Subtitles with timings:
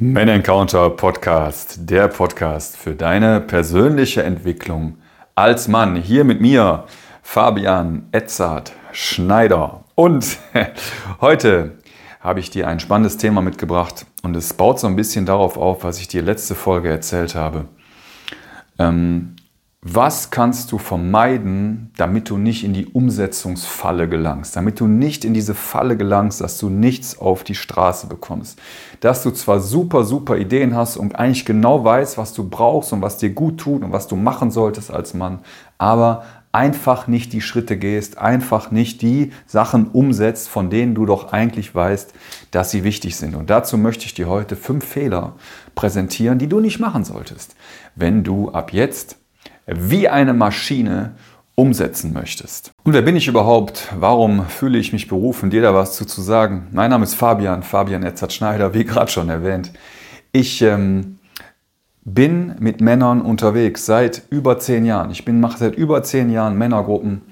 [0.00, 4.98] Men Encounter Podcast, der Podcast für deine persönliche Entwicklung
[5.34, 5.96] als Mann.
[5.96, 6.84] Hier mit mir,
[7.20, 9.82] Fabian Edzard Schneider.
[9.96, 10.38] Und
[11.20, 11.78] heute
[12.20, 15.82] habe ich dir ein spannendes Thema mitgebracht und es baut so ein bisschen darauf auf,
[15.82, 17.64] was ich dir letzte Folge erzählt habe.
[18.78, 19.34] Ähm,
[19.80, 25.34] was kannst du vermeiden, damit du nicht in die Umsetzungsfalle gelangst, damit du nicht in
[25.34, 28.58] diese Falle gelangst, dass du nichts auf die Straße bekommst,
[28.98, 33.02] dass du zwar super, super Ideen hast und eigentlich genau weißt, was du brauchst und
[33.02, 35.38] was dir gut tut und was du machen solltest als Mann,
[35.78, 41.32] aber einfach nicht die Schritte gehst, einfach nicht die Sachen umsetzt, von denen du doch
[41.32, 42.14] eigentlich weißt,
[42.50, 43.36] dass sie wichtig sind.
[43.36, 45.36] Und dazu möchte ich dir heute fünf Fehler
[45.76, 47.54] präsentieren, die du nicht machen solltest,
[47.94, 49.17] wenn du ab jetzt
[49.68, 51.12] wie eine Maschine
[51.54, 52.72] umsetzen möchtest.
[52.84, 53.88] Und wer bin ich überhaupt?
[53.98, 56.68] Warum fühle ich mich berufen, dir da was zu, zu sagen?
[56.72, 59.72] Mein Name ist Fabian, Fabian Etzert Schneider, wie gerade schon erwähnt.
[60.30, 61.18] Ich ähm,
[62.04, 65.10] bin mit Männern unterwegs seit über zehn Jahren.
[65.10, 67.22] Ich bin, mache seit über zehn Jahren Männergruppen.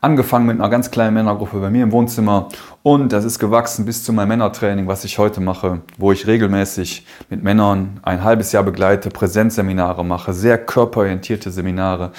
[0.00, 2.48] Angefangen mit einer ganz kleinen Männergruppe bei mir im Wohnzimmer
[2.84, 7.06] und das ist gewachsen bis zu meinem Männertraining, was ich heute mache, wo ich regelmäßig
[7.30, 12.12] mit Männern ein halbes Jahr begleite, Präsenzseminare mache, sehr körperorientierte Seminare,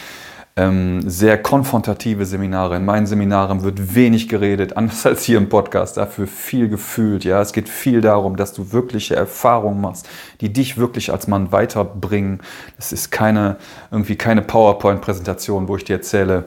[0.55, 2.77] ähm, sehr konfrontative Seminare.
[2.77, 7.25] In meinen Seminaren wird wenig geredet, anders als hier im Podcast, dafür viel gefühlt.
[7.25, 10.09] Ja, es geht viel darum, dass du wirkliche Erfahrungen machst,
[10.41, 12.41] die dich wirklich als Mann weiterbringen.
[12.79, 13.57] Es ist keine
[13.91, 16.45] irgendwie keine PowerPoint-Präsentation, wo ich dir erzähle,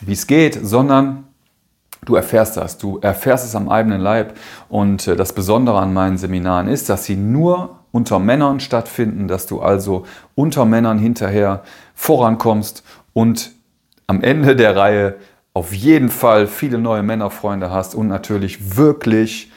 [0.00, 1.27] wie es geht, sondern
[2.04, 4.34] Du erfährst das, du erfährst es am eigenen Leib.
[4.68, 9.46] Und äh, das Besondere an meinen Seminaren ist, dass sie nur unter Männern stattfinden, dass
[9.46, 10.04] du also
[10.34, 11.62] unter Männern hinterher
[11.94, 13.52] vorankommst und
[14.06, 15.16] am Ende der Reihe
[15.54, 19.50] auf jeden Fall viele neue Männerfreunde hast und natürlich wirklich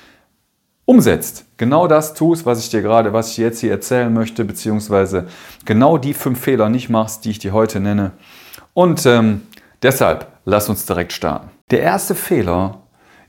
[0.85, 1.45] umsetzt.
[1.57, 5.27] Genau das tust, was ich dir gerade, was ich jetzt hier erzählen möchte, beziehungsweise
[5.63, 8.11] genau die fünf Fehler nicht machst, die ich dir heute nenne.
[8.73, 9.43] Und ähm,
[9.83, 11.49] deshalb lass uns direkt starten.
[11.71, 12.79] Der erste Fehler,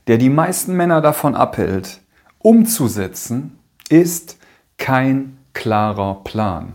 [0.07, 2.01] der die meisten Männer davon abhält,
[2.39, 4.37] umzusetzen, ist
[4.77, 6.73] kein klarer Plan.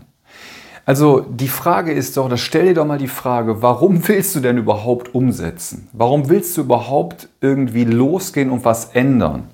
[0.87, 4.39] Also die Frage ist doch, das stell dir doch mal die Frage, warum willst du
[4.39, 5.87] denn überhaupt umsetzen?
[5.93, 9.51] Warum willst du überhaupt irgendwie losgehen und was ändern?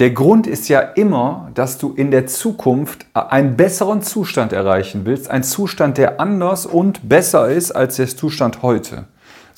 [0.00, 5.30] Der Grund ist ja immer, dass du in der Zukunft einen besseren Zustand erreichen willst,
[5.30, 9.06] einen Zustand, der anders und besser ist als der Zustand heute.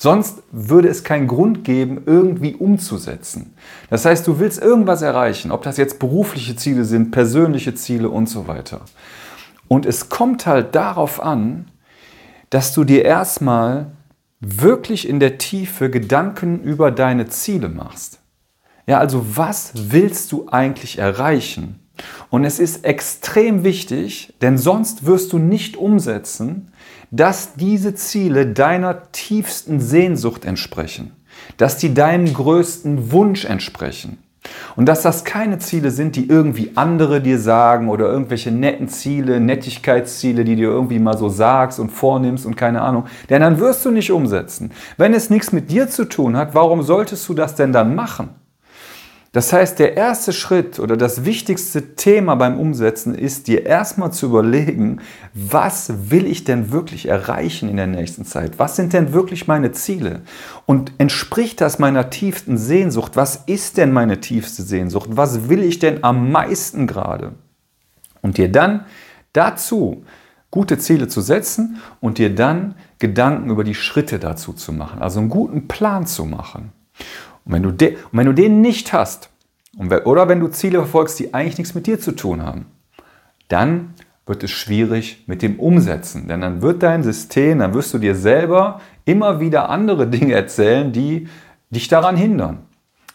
[0.01, 3.53] Sonst würde es keinen Grund geben, irgendwie umzusetzen.
[3.89, 8.29] Das heißt, du willst irgendwas erreichen, ob das jetzt berufliche Ziele sind, persönliche Ziele und
[8.29, 8.79] so weiter.
[9.67, 11.69] Und es kommt halt darauf an,
[12.49, 13.91] dass du dir erstmal
[14.39, 18.19] wirklich in der Tiefe Gedanken über deine Ziele machst.
[18.87, 21.77] Ja, also was willst du eigentlich erreichen?
[22.29, 26.71] Und es ist extrem wichtig, denn sonst wirst du nicht umsetzen,
[27.11, 31.11] dass diese Ziele deiner tiefsten Sehnsucht entsprechen,
[31.57, 34.19] dass die deinem größten Wunsch entsprechen.
[34.75, 39.39] Und dass das keine Ziele sind, die irgendwie andere dir sagen oder irgendwelche netten Ziele,
[39.41, 43.05] Nettigkeitsziele, die dir irgendwie mal so sagst und vornimmst und keine Ahnung.
[43.29, 44.71] Denn dann wirst du nicht umsetzen.
[44.97, 48.29] Wenn es nichts mit dir zu tun hat, warum solltest du das denn dann machen?
[49.31, 54.25] Das heißt, der erste Schritt oder das wichtigste Thema beim Umsetzen ist, dir erstmal zu
[54.25, 55.01] überlegen,
[55.35, 58.57] was will ich denn wirklich erreichen in der nächsten Zeit?
[58.57, 60.21] Was sind denn wirklich meine Ziele?
[60.65, 63.15] Und entspricht das meiner tiefsten Sehnsucht?
[63.15, 65.09] Was ist denn meine tiefste Sehnsucht?
[65.11, 67.33] Was will ich denn am meisten gerade?
[68.23, 68.85] Und dir dann
[69.33, 70.05] dazu
[70.49, 75.19] gute Ziele zu setzen und dir dann Gedanken über die Schritte dazu zu machen, also
[75.19, 76.71] einen guten Plan zu machen.
[77.49, 79.31] Und wenn du, de, und wenn du den nicht hast,
[80.05, 82.67] oder wenn du Ziele verfolgst, die eigentlich nichts mit dir zu tun haben,
[83.47, 83.95] dann
[84.27, 86.27] wird es schwierig mit dem Umsetzen.
[86.27, 90.91] Denn dann wird dein System, dann wirst du dir selber immer wieder andere Dinge erzählen,
[90.91, 91.27] die
[91.71, 92.59] dich daran hindern.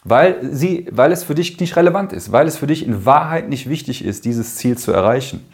[0.03, 3.47] Weil, sie, weil es für dich nicht relevant ist, weil es für dich in Wahrheit
[3.47, 5.45] nicht wichtig ist, dieses Ziel zu erreichen.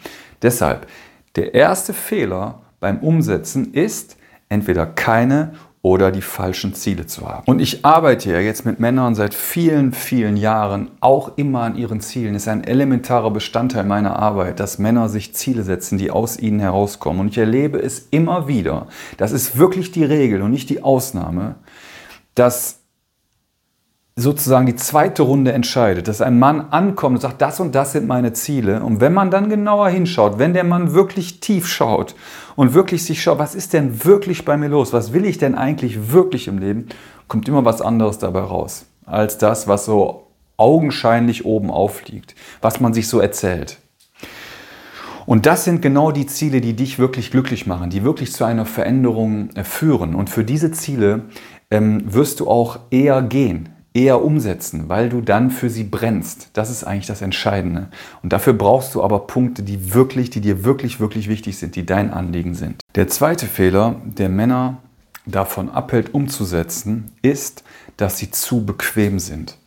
[0.42, 0.88] Deshalb,
[1.36, 4.16] der erste Fehler beim Umsetzen ist,
[4.48, 5.52] entweder keine
[5.82, 7.42] oder die falschen Ziele zu haben.
[7.46, 12.00] Und ich arbeite ja jetzt mit Männern seit vielen, vielen Jahren auch immer an ihren
[12.00, 12.36] Zielen.
[12.36, 17.20] Ist ein elementarer Bestandteil meiner Arbeit, dass Männer sich Ziele setzen, die aus ihnen herauskommen.
[17.20, 18.86] Und ich erlebe es immer wieder,
[19.16, 21.56] das ist wirklich die Regel und nicht die Ausnahme,
[22.36, 22.81] dass
[24.22, 28.06] sozusagen die zweite Runde entscheidet, dass ein Mann ankommt und sagt, das und das sind
[28.06, 28.82] meine Ziele.
[28.82, 32.14] Und wenn man dann genauer hinschaut, wenn der Mann wirklich tief schaut
[32.56, 34.92] und wirklich sich schaut, was ist denn wirklich bei mir los?
[34.92, 36.86] Was will ich denn eigentlich wirklich im Leben?
[37.28, 42.94] Kommt immer was anderes dabei raus, als das, was so augenscheinlich oben aufliegt, was man
[42.94, 43.78] sich so erzählt.
[45.26, 48.66] Und das sind genau die Ziele, die dich wirklich glücklich machen, die wirklich zu einer
[48.66, 50.14] Veränderung äh, führen.
[50.14, 51.22] Und für diese Ziele
[51.70, 56.50] ähm, wirst du auch eher gehen, eher umsetzen, weil du dann für sie brennst.
[56.54, 57.88] Das ist eigentlich das Entscheidende.
[58.22, 61.84] Und dafür brauchst du aber Punkte, die wirklich, die dir wirklich, wirklich wichtig sind, die
[61.84, 62.80] dein Anliegen sind.
[62.94, 64.78] Der zweite Fehler, der Männer
[65.26, 67.64] davon abhält, umzusetzen, ist,
[67.96, 69.58] dass sie zu bequem sind.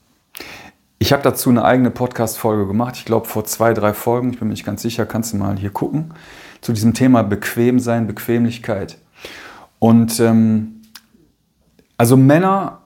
[0.98, 2.96] Ich habe dazu eine eigene Podcast-Folge gemacht.
[2.98, 4.32] Ich glaube, vor zwei, drei Folgen.
[4.32, 5.06] Ich bin mir nicht ganz sicher.
[5.06, 6.14] Kannst du mal hier gucken.
[6.62, 8.98] Zu diesem Thema bequem sein, Bequemlichkeit.
[9.78, 10.82] Und ähm,
[11.98, 12.82] also Männer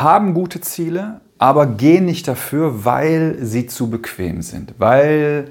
[0.00, 5.46] haben gute Ziele, aber gehen nicht dafür, weil sie zu bequem sind, weil,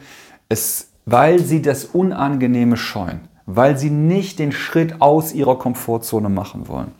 [0.49, 6.69] es, weil sie das Unangenehme scheuen weil sie nicht den Schritt aus ihrer Komfortzone machen
[6.69, 6.91] wollen.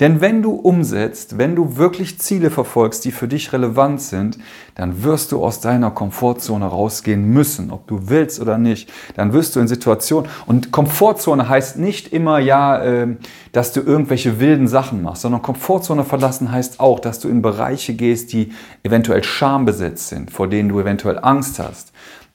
[0.00, 4.38] Denn wenn du umsetzt, wenn du wirklich Ziele verfolgst, die für dich relevant sind,
[4.76, 8.90] dann wirst du aus deiner Komfortzone rausgehen müssen, ob du willst oder nicht.
[9.16, 13.18] Dann wirst du in Situationen, und Komfortzone heißt nicht immer ja, ähm,
[13.52, 17.92] dass du irgendwelche wilden Sachen machst, sondern Komfortzone verlassen heißt auch, dass du in Bereiche
[17.92, 18.52] gehst, die
[18.82, 21.89] eventuell schambesetzt sind, vor denen du eventuell Angst hast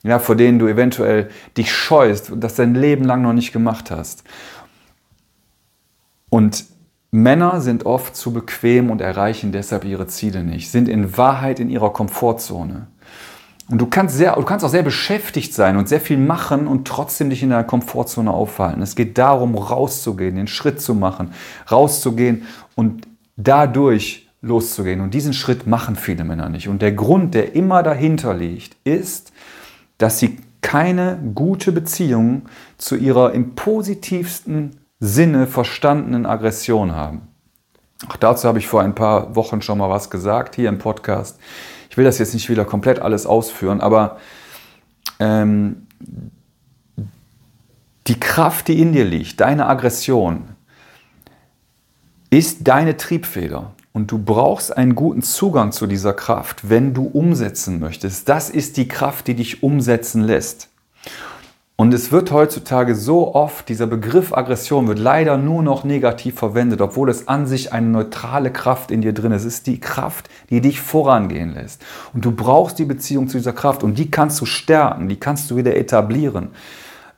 [0.06, 3.90] ja, vor denen du eventuell dich scheust und das dein Leben lang noch nicht gemacht
[3.92, 4.24] hast.
[6.30, 6.66] Und
[7.12, 11.69] Männer sind oft zu bequem und erreichen deshalb ihre Ziele nicht, sind in Wahrheit in
[11.69, 12.88] ihrer Komfortzone.
[13.68, 16.88] Und du kannst, sehr, du kannst auch sehr beschäftigt sein und sehr viel machen und
[16.88, 18.84] trotzdem dich in deiner Komfortzone aufhalten.
[18.84, 21.31] Es geht darum, rauszugehen, den Schritt zu machen,
[21.72, 22.44] rauszugehen
[22.75, 23.07] und
[23.38, 25.02] dadurch loszugehen.
[25.02, 26.68] Und diesen Schritt machen viele Männer nicht.
[26.68, 29.31] Und der Grund, der immer dahinter liegt, ist,
[29.97, 32.44] dass sie keine gute Beziehung
[32.77, 37.27] zu ihrer im positivsten Sinne verstandenen Aggression haben.
[38.09, 41.39] Auch dazu habe ich vor ein paar Wochen schon mal was gesagt hier im Podcast.
[41.89, 44.18] Ich will das jetzt nicht wieder komplett alles ausführen, aber
[45.19, 45.88] ähm,
[48.07, 50.50] die Kraft, die in dir liegt, deine Aggression,
[52.30, 53.75] ist deine Triebfeder.
[53.95, 58.27] Und du brauchst einen guten Zugang zu dieser Kraft, wenn du umsetzen möchtest.
[58.27, 60.68] Das ist die Kraft, die dich umsetzen lässt.
[61.77, 66.81] Und es wird heutzutage so oft, dieser Begriff Aggression wird leider nur noch negativ verwendet,
[66.81, 69.45] obwohl es an sich eine neutrale Kraft in dir drin ist.
[69.45, 71.81] Es ist die Kraft, die dich vorangehen lässt.
[72.13, 75.50] Und du brauchst die Beziehung zu dieser Kraft und die kannst du stärken, die kannst
[75.50, 76.50] du wieder etablieren.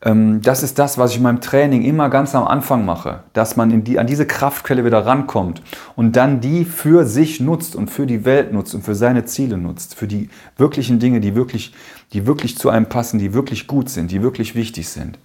[0.03, 3.55] Ähm, das ist das, was ich in meinem Training immer ganz am Anfang mache, dass
[3.55, 5.61] man die, an diese Kraftquelle wieder rankommt
[5.95, 9.57] und dann die für sich nutzt und für die Welt nutzt und für seine Ziele
[9.57, 11.73] nutzt, für die wirklichen Dinge, die wirklich,
[12.13, 15.17] die wirklich zu einem passen, die wirklich gut sind, die wirklich wichtig sind.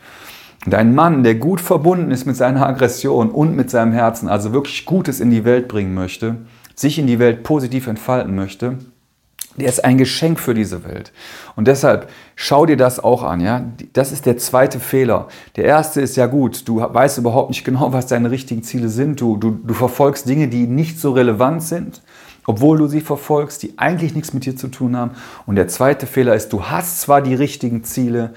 [0.64, 4.52] Und ein Mann, der gut verbunden ist mit seiner Aggression und mit seinem Herzen, also
[4.52, 6.36] wirklich Gutes in die Welt bringen möchte,
[6.74, 8.78] sich in die Welt positiv entfalten möchte,
[9.56, 11.12] der ist ein Geschenk für diese Welt.
[11.56, 13.40] Und deshalb schau dir das auch an.
[13.40, 13.64] Ja?
[13.92, 15.28] Das ist der zweite Fehler.
[15.56, 19.20] Der erste ist ja gut, du weißt überhaupt nicht genau, was deine richtigen Ziele sind.
[19.20, 22.02] Du, du, du verfolgst Dinge, die nicht so relevant sind,
[22.46, 25.12] obwohl du sie verfolgst, die eigentlich nichts mit dir zu tun haben.
[25.46, 28.32] Und der zweite Fehler ist, du hast zwar die richtigen Ziele,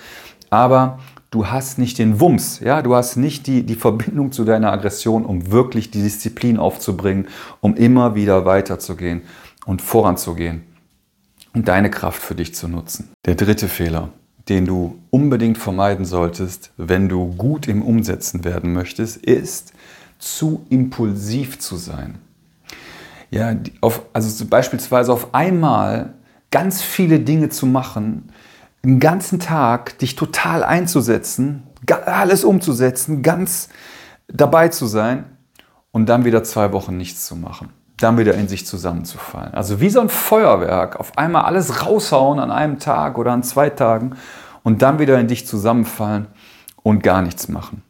[0.49, 0.99] aber
[1.31, 5.25] du hast nicht den Wumms, ja, du hast nicht die, die Verbindung zu deiner Aggression,
[5.25, 7.27] um wirklich die Disziplin aufzubringen,
[7.61, 9.21] um immer wieder weiterzugehen
[9.65, 10.74] und voranzugehen
[11.55, 13.11] und deine Kraft für dich zu nutzen.
[13.25, 14.09] Der dritte Fehler,
[14.49, 19.73] den du unbedingt vermeiden solltest, wenn du gut im Umsetzen werden möchtest, ist
[20.19, 22.19] zu impulsiv zu sein.
[23.31, 26.13] Ja, auf, also beispielsweise auf einmal
[26.51, 28.31] ganz viele Dinge zu machen,
[28.83, 31.63] den ganzen Tag dich total einzusetzen,
[32.05, 33.69] alles umzusetzen, ganz
[34.27, 35.25] dabei zu sein
[35.91, 39.53] und dann wieder zwei Wochen nichts zu machen dann wieder in sich zusammenzufallen.
[39.53, 43.69] Also wie so ein Feuerwerk, auf einmal alles raushauen an einem Tag oder an zwei
[43.69, 44.15] Tagen
[44.63, 46.27] und dann wieder in dich zusammenfallen
[46.83, 47.83] und gar nichts machen.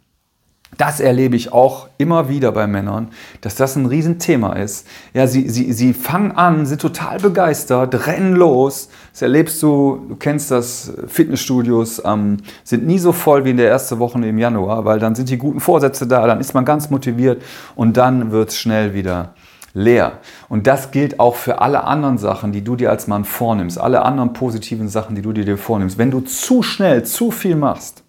[0.78, 3.10] Das erlebe ich auch immer wieder bei Männern,
[3.42, 4.86] dass das ein Riesenthema ist.
[5.14, 8.90] Ja, sie, sie, sie fangen an, sind total begeistert, rennen los.
[9.14, 13.70] Das erlebst du, du kennst das, Fitnessstudios ähm, sind nie so voll wie in der
[13.70, 16.90] ersten Woche im Januar, weil dann sind die guten Vorsätze da, dann ist man ganz
[16.90, 17.42] motiviert
[17.76, 19.34] und dann wird es schnell wieder
[19.76, 20.20] leer.
[20.50, 24.02] Und das gilt auch für alle anderen Sachen, die du dir als Mann vornimmst, alle
[24.04, 26.00] anderen positiven Sachen, die du dir vornimmst.
[26.00, 28.04] Wenn du zu schnell zu viel machst,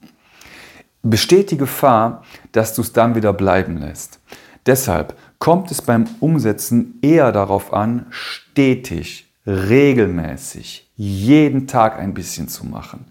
[1.02, 4.20] besteht die Gefahr, dass du es dann wieder bleiben lässt.
[4.64, 12.64] Deshalb kommt es beim Umsetzen eher darauf an, stetig, regelmäßig, jeden Tag ein bisschen zu
[12.64, 13.06] machen.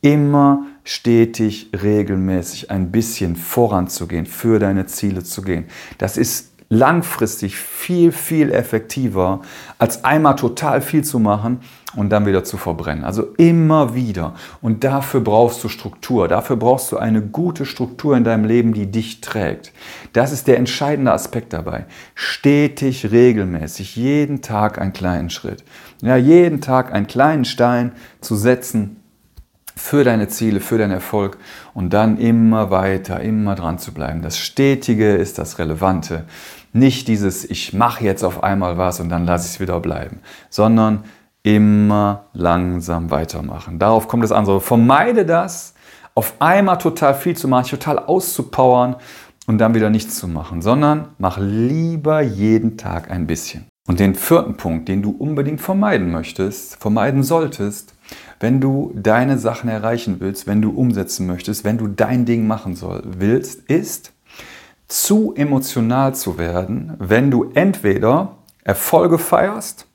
[0.00, 5.66] Immer stetig, regelmäßig ein bisschen voranzugehen, für deine Ziele zu gehen.
[5.96, 9.42] Das ist langfristig viel, viel effektiver,
[9.78, 11.60] als einmal total viel zu machen
[11.96, 13.04] und dann wieder zu verbrennen.
[13.04, 14.34] Also immer wieder.
[14.60, 16.28] Und dafür brauchst du Struktur.
[16.28, 19.72] Dafür brauchst du eine gute Struktur in deinem Leben, die dich trägt.
[20.12, 21.86] Das ist der entscheidende Aspekt dabei.
[22.14, 25.64] Stetig, regelmäßig, jeden Tag einen kleinen Schritt.
[26.02, 29.03] Ja, jeden Tag einen kleinen Stein zu setzen,
[29.76, 31.38] für deine Ziele, für deinen Erfolg
[31.72, 34.22] und dann immer weiter, immer dran zu bleiben.
[34.22, 36.24] Das Stetige ist das Relevante.
[36.72, 40.20] Nicht dieses, ich mache jetzt auf einmal was und dann lasse ich es wieder bleiben,
[40.50, 41.04] sondern
[41.42, 43.78] immer langsam weitermachen.
[43.78, 44.46] Darauf kommt das an.
[44.46, 45.74] So, vermeide das,
[46.14, 48.96] auf einmal total viel zu machen, total auszupowern
[49.46, 53.66] und dann wieder nichts zu machen, sondern mach lieber jeden Tag ein bisschen.
[53.86, 57.93] Und den vierten Punkt, den du unbedingt vermeiden möchtest, vermeiden solltest,
[58.40, 62.76] wenn du deine Sachen erreichen willst, wenn du umsetzen möchtest, wenn du dein Ding machen
[62.76, 64.12] soll, willst, ist
[64.88, 69.86] zu emotional zu werden, wenn du entweder Erfolge feierst,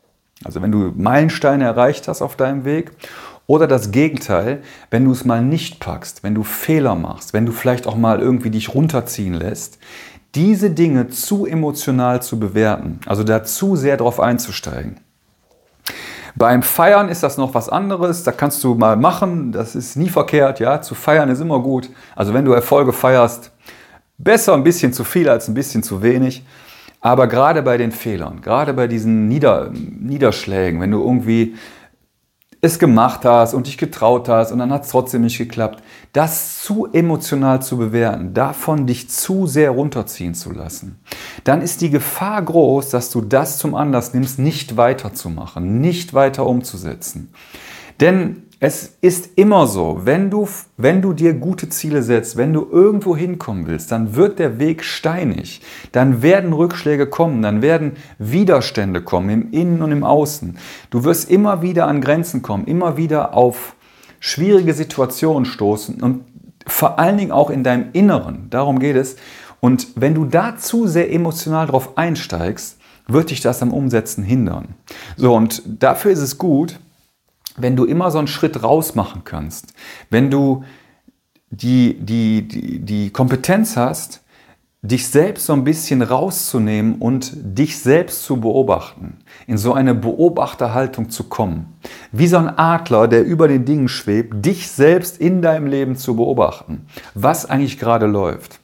[0.44, 2.92] also wenn du Meilensteine erreicht hast auf deinem Weg,
[3.50, 4.62] oder das Gegenteil,
[4.92, 8.20] wenn du es mal nicht packst, wenn du Fehler machst, wenn du vielleicht auch mal
[8.20, 9.80] irgendwie dich runterziehen lässt,
[10.36, 15.00] diese Dinge zu emotional zu bewerten, also da zu sehr drauf einzusteigen.
[16.40, 18.24] Beim Feiern ist das noch was anderes.
[18.24, 19.52] Da kannst du mal machen.
[19.52, 20.62] Das ist nie verkehrt.
[20.62, 21.90] Ja, zu feiern ist immer gut.
[22.16, 23.52] Also wenn du Erfolge feierst,
[24.18, 26.46] besser ein bisschen zu viel als ein bisschen zu wenig.
[27.02, 31.56] Aber gerade bei den Fehlern, gerade bei diesen Nieder Niederschlägen, wenn du irgendwie
[32.62, 36.62] es gemacht hast und dich getraut hast und dann hat es trotzdem nicht geklappt, das
[36.62, 41.00] zu emotional zu bewerten, davon dich zu sehr runterziehen zu lassen,
[41.46, 46.46] dann ist die Gefahr groß, dass du das zum Anlass nimmst, nicht weiterzumachen, nicht weiter
[46.46, 47.34] umzusetzen.
[48.02, 52.68] Denn es ist immer so, wenn du, wenn du dir gute Ziele setzt, wenn du
[52.70, 55.62] irgendwo hinkommen willst, dann wird der Weg steinig.
[55.94, 60.58] Dann werden Rückschläge kommen, dann werden Widerstände kommen im Innen und im Außen.
[60.90, 63.76] Du wirst immer wieder an Grenzen kommen, immer wieder auf
[64.20, 66.26] schwierige Situationen stoßen und
[66.68, 68.48] vor allen Dingen auch in deinem Inneren.
[68.50, 69.16] Darum geht es.
[69.62, 74.76] Und wenn du da zu sehr emotional drauf einsteigst, wird dich das am Umsetzen hindern.
[75.16, 76.78] So, und dafür ist es gut,
[77.58, 79.74] wenn du immer so einen Schritt raus machen kannst,
[80.10, 80.64] wenn du
[81.50, 84.22] die, die, die, die Kompetenz hast,
[84.82, 91.10] dich selbst so ein bisschen rauszunehmen und dich selbst zu beobachten, in so eine Beobachterhaltung
[91.10, 91.78] zu kommen.
[92.14, 96.16] Wie so ein Adler, der über den Dingen schwebt, dich selbst in deinem Leben zu
[96.16, 98.60] beobachten, was eigentlich gerade läuft.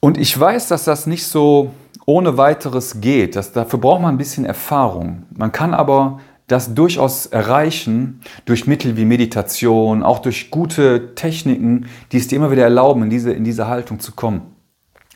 [0.00, 1.72] Und ich weiß, dass das nicht so
[2.06, 3.36] ohne weiteres geht.
[3.36, 5.24] Das, dafür braucht man ein bisschen Erfahrung.
[5.36, 12.16] Man kann aber das durchaus erreichen durch Mittel wie Meditation, auch durch gute Techniken, die
[12.16, 14.42] es dir immer wieder erlauben, in diese, in diese Haltung zu kommen.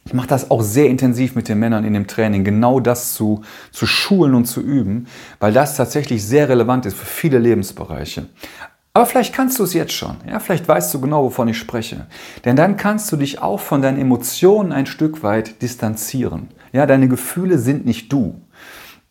[0.05, 3.43] Ich mache das auch sehr intensiv mit den Männern in dem Training, genau das zu,
[3.71, 5.07] zu schulen und zu üben,
[5.39, 8.27] weil das tatsächlich sehr relevant ist für viele Lebensbereiche.
[8.95, 10.17] Aber vielleicht kannst du es jetzt schon.
[10.29, 12.07] Ja, vielleicht weißt du genau, wovon ich spreche.
[12.45, 16.49] Denn dann kannst du dich auch von deinen Emotionen ein Stück weit distanzieren.
[16.73, 18.43] Ja, deine Gefühle sind nicht du.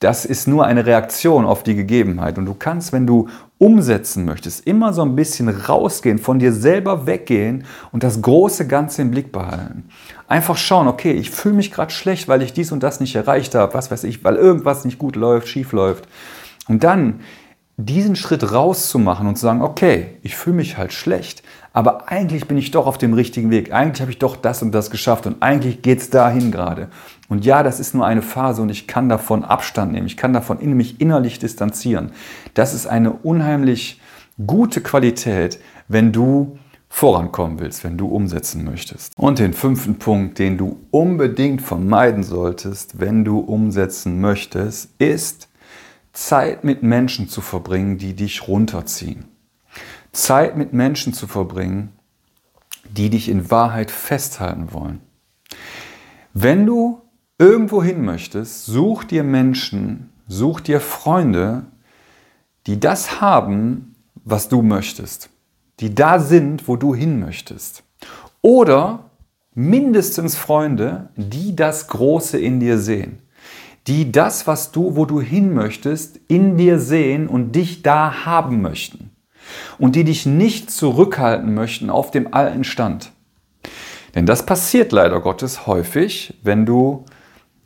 [0.01, 2.39] Das ist nur eine Reaktion auf die Gegebenheit.
[2.39, 3.29] Und du kannst, wenn du
[3.59, 9.03] umsetzen möchtest, immer so ein bisschen rausgehen, von dir selber weggehen und das große Ganze
[9.03, 9.85] im Blick behalten.
[10.27, 13.53] Einfach schauen, okay, ich fühle mich gerade schlecht, weil ich dies und das nicht erreicht
[13.53, 16.07] habe, was weiß ich, weil irgendwas nicht gut läuft, schief läuft.
[16.67, 17.19] Und dann
[17.77, 21.43] diesen Schritt rauszumachen und zu sagen, okay, ich fühle mich halt schlecht,
[21.73, 23.71] aber eigentlich bin ich doch auf dem richtigen Weg.
[23.71, 26.89] Eigentlich habe ich doch das und das geschafft und eigentlich geht es dahin gerade.
[27.31, 30.05] Und ja, das ist nur eine Phase und ich kann davon Abstand nehmen.
[30.05, 32.11] Ich kann davon in mich innerlich distanzieren.
[32.55, 34.01] Das ist eine unheimlich
[34.45, 35.57] gute Qualität,
[35.87, 36.59] wenn du
[36.89, 39.13] vorankommen willst, wenn du umsetzen möchtest.
[39.15, 45.47] Und den fünften Punkt, den du unbedingt vermeiden solltest, wenn du umsetzen möchtest, ist
[46.11, 49.23] Zeit mit Menschen zu verbringen, die dich runterziehen.
[50.11, 51.93] Zeit mit Menschen zu verbringen,
[52.89, 54.99] die dich in Wahrheit festhalten wollen.
[56.33, 57.00] Wenn du
[57.41, 61.63] irgendwo hin möchtest, such dir Menschen, such dir Freunde,
[62.67, 65.31] die das haben, was du möchtest,
[65.79, 67.83] die da sind, wo du hin möchtest.
[68.41, 69.09] Oder
[69.55, 73.23] mindestens Freunde, die das Große in dir sehen,
[73.87, 78.61] die das, was du, wo du hin möchtest, in dir sehen und dich da haben
[78.61, 79.09] möchten
[79.79, 83.11] und die dich nicht zurückhalten möchten auf dem alten Stand.
[84.13, 87.05] Denn das passiert leider Gottes häufig, wenn du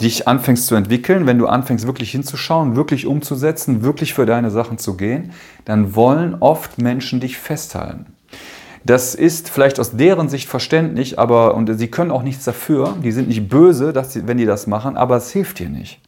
[0.01, 4.77] dich anfängst zu entwickeln, wenn du anfängst wirklich hinzuschauen, wirklich umzusetzen, wirklich für deine Sachen
[4.77, 5.31] zu gehen,
[5.63, 8.07] dann wollen oft Menschen dich festhalten.
[8.83, 12.95] Das ist vielleicht aus deren Sicht verständlich, aber und sie können auch nichts dafür.
[13.03, 16.01] Die sind nicht böse, dass sie, wenn die das machen, aber es hilft dir nicht.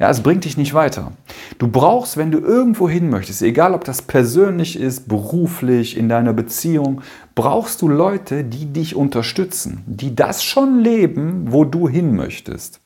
[0.00, 1.12] Ja, es bringt dich nicht weiter.
[1.58, 6.32] Du brauchst, wenn du irgendwo hin möchtest, egal ob das persönlich ist, beruflich, in deiner
[6.32, 7.02] Beziehung,
[7.36, 12.81] brauchst du Leute, die dich unterstützen, die das schon leben, wo du hin möchtest.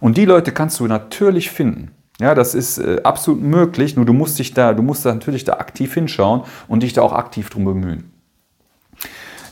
[0.00, 1.90] Und die Leute kannst du natürlich finden.
[2.20, 5.44] Ja, das ist äh, absolut möglich, nur du musst dich da, du musst da natürlich
[5.44, 8.12] da aktiv hinschauen und dich da auch aktiv drum bemühen.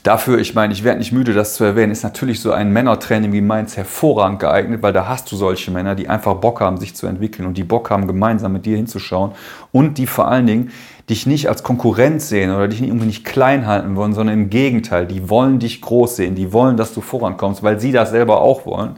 [0.03, 3.33] Dafür, ich meine, ich werde nicht müde, das zu erwähnen, ist natürlich so ein Männertraining
[3.33, 6.95] wie meins hervorragend geeignet, weil da hast du solche Männer, die einfach Bock haben, sich
[6.95, 9.33] zu entwickeln und die Bock haben, gemeinsam mit dir hinzuschauen
[9.73, 10.71] und die vor allen Dingen
[11.11, 15.07] dich nicht als Konkurrenz sehen oder dich irgendwie nicht klein halten wollen, sondern im Gegenteil,
[15.07, 18.67] die wollen dich groß sehen, die wollen, dass du vorankommst, weil sie das selber auch
[18.67, 18.97] wollen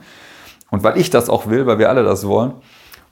[0.71, 2.53] und weil ich das auch will, weil wir alle das wollen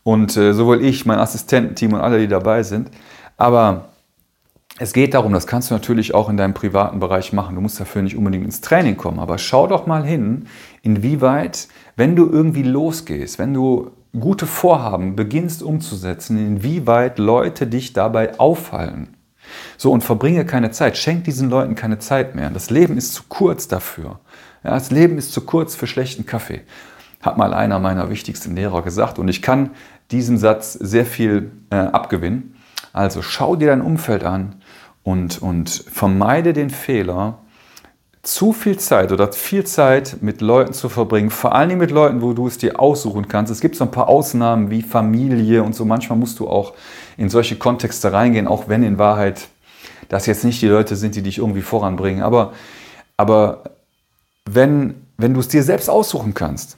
[0.04, 2.90] und äh, sowohl ich, mein Assistententeam und alle, die dabei sind.
[3.36, 3.88] Aber
[4.78, 7.56] es geht darum, das kannst du natürlich auch in deinem privaten Bereich machen.
[7.56, 10.46] Du musst dafür nicht unbedingt ins Training kommen, aber schau doch mal hin,
[10.82, 18.38] inwieweit, wenn du irgendwie losgehst, wenn du gute Vorhaben beginnst umzusetzen, inwieweit Leute dich dabei
[18.38, 19.14] aufhalten.
[19.76, 20.96] So, und verbringe keine Zeit.
[20.96, 22.50] Schenk diesen Leuten keine Zeit mehr.
[22.50, 24.20] Das Leben ist zu kurz dafür.
[24.62, 26.60] Ja, das Leben ist zu kurz für schlechten Kaffee.
[27.20, 29.18] Hat mal einer meiner wichtigsten Lehrer gesagt.
[29.18, 29.70] Und ich kann
[30.10, 32.54] diesem Satz sehr viel äh, abgewinnen.
[32.92, 34.56] Also schau dir dein Umfeld an
[35.02, 37.38] und, und vermeide den Fehler,
[38.22, 42.34] zu viel Zeit oder viel Zeit mit Leuten zu verbringen, vor allem mit Leuten, wo
[42.34, 43.50] du es dir aussuchen kannst.
[43.50, 45.84] Es gibt so ein paar Ausnahmen wie Familie und so.
[45.84, 46.74] Manchmal musst du auch
[47.16, 49.48] in solche Kontexte reingehen, auch wenn in Wahrheit
[50.08, 52.22] das jetzt nicht die Leute sind, die dich irgendwie voranbringen.
[52.22, 52.52] Aber,
[53.16, 53.62] aber
[54.44, 56.76] wenn, wenn du es dir selbst aussuchen kannst,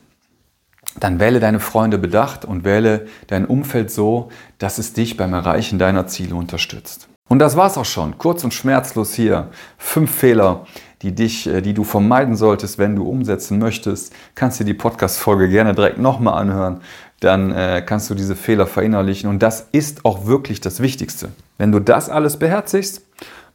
[0.99, 5.79] dann wähle deine Freunde bedacht und wähle dein Umfeld so, dass es dich beim Erreichen
[5.79, 7.09] deiner Ziele unterstützt.
[7.29, 8.19] Und das war's auch schon.
[8.19, 9.51] Kurz und schmerzlos hier.
[9.79, 10.67] Fünf Fehler,
[11.03, 14.13] die dich, äh, die du vermeiden solltest, wenn du umsetzen möchtest.
[14.35, 16.81] Kannst du die Podcast-Folge gerne direkt nochmal anhören.
[17.21, 19.31] Dann äh, kannst du diese Fehler verinnerlichen.
[19.31, 21.29] Und das ist auch wirklich das Wichtigste.
[21.57, 23.03] Wenn du das alles beherzigst,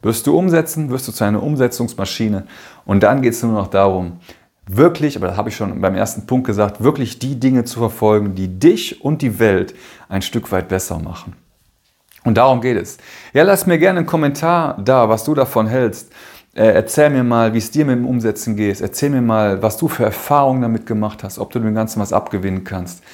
[0.00, 2.46] wirst du umsetzen, wirst du zu einer Umsetzungsmaschine.
[2.86, 4.20] Und dann geht es nur noch darum,
[4.66, 8.34] wirklich, aber das habe ich schon beim ersten Punkt gesagt, wirklich die Dinge zu verfolgen,
[8.34, 9.74] die dich und die Welt
[10.08, 11.34] ein Stück weit besser machen.
[12.24, 12.98] Und darum geht es.
[13.32, 16.12] Ja, lass mir gerne einen Kommentar da, was du davon hältst.
[16.54, 18.80] Äh, erzähl mir mal, wie es dir mit dem Umsetzen geht.
[18.80, 22.12] Erzähl mir mal, was du für Erfahrungen damit gemacht hast, ob du dem Ganzen was
[22.12, 23.04] abgewinnen kannst.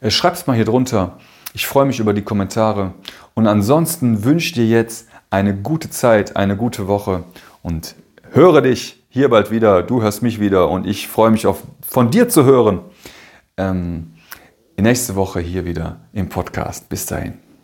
[0.00, 1.16] Äh, schreib's mal hier drunter.
[1.54, 2.92] Ich freue mich über die Kommentare.
[3.32, 7.24] Und ansonsten wünsche dir jetzt eine gute Zeit, eine gute Woche
[7.62, 7.94] und
[8.32, 12.10] höre dich hier bald wieder, du hörst mich wieder und ich freue mich auf von
[12.10, 12.80] dir zu hören.
[13.56, 14.12] Ähm,
[14.76, 16.88] nächste Woche hier wieder im Podcast.
[16.88, 17.47] Bis dahin.